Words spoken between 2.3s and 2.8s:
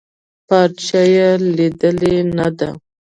نده.